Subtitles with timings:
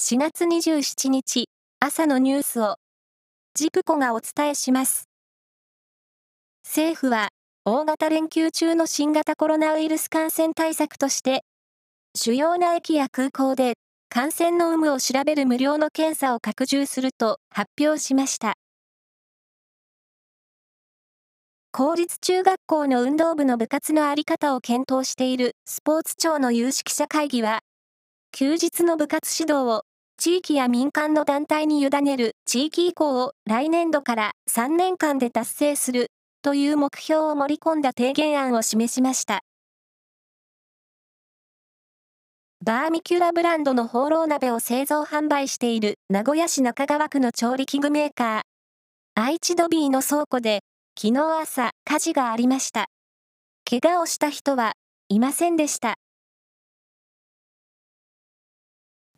[0.00, 1.48] 4月27日
[1.80, 2.76] 朝のニュースを
[3.54, 5.08] ジプコがお伝えします。
[6.64, 7.30] 政府は
[7.64, 11.42] 大型連休中の新型コロナウイルス感染対策として
[12.14, 13.74] 主要な駅や空港で
[14.08, 18.54] 感染の有無を調べる無料の検査を拡充すると発表しました。
[21.72, 27.60] 公立中学校の運動部の部活のあり方を検討しているスポーツ庁の有識者会議は、
[28.30, 29.82] 休日の部活指導を
[30.20, 36.08] 地域や民間の団体に委ねる地域移行を来年度から3年間で達成する
[36.42, 39.42] という目標を盛り込んだ提言案を示しました。
[42.64, 48.42] バーミキュラブランドの放浪鍋を製造販売している名古屋市中川区の調理器具メーカー、
[49.14, 50.62] 愛知ドビーの倉庫で
[51.00, 52.86] 昨日朝、火事がありました。
[53.70, 54.72] 怪我をした人は
[55.08, 55.94] いませんでした。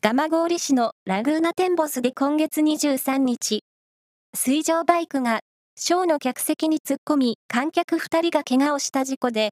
[0.03, 3.65] 蒲郡市のラグーナテンボスで今月23日、
[4.35, 5.41] 水上バイクが
[5.77, 9.51] ショーの客席に突っ込み、観客2人が怪我をした事故で、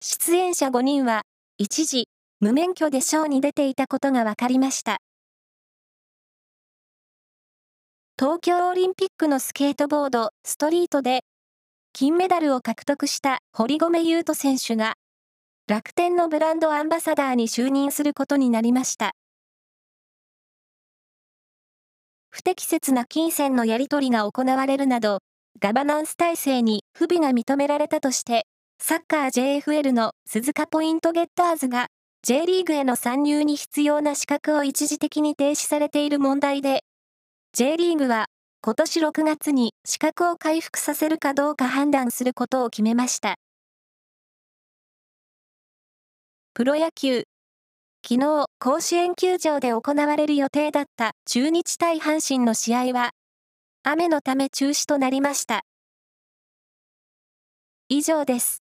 [0.00, 1.22] 出演者5人は
[1.58, 2.08] 一時、
[2.40, 4.96] 無免許でショーに出ていたことが分かりました。
[8.18, 11.20] 東京オリンピックのスケートボード、ストリートで
[11.92, 14.94] 金メダルを獲得した堀米雄斗選手が、
[15.68, 19.12] 楽天のブランドアンバサダーに就任することになりました。
[22.38, 25.18] 不適切な金銭のやり取りが行われるなど、
[25.58, 28.46] ガバナンス体制に不備が認められたとして、
[28.80, 31.88] サッカー JFL の鈴鹿ポイントゲッターズが
[32.22, 36.84] J リーグへの参入に必要な資格を一時的に停止されている問題で、
[37.54, 38.26] J リーグは
[38.62, 43.34] 今年6月に資格を回復させるかどうか判断することを決めました。
[46.54, 47.24] プロ野球。
[48.06, 53.10] 昨日、甲子園球場で行われる予定だった中日対阪神の試合は、
[53.82, 55.62] 雨のため中止となりました。
[57.88, 58.67] 以上です。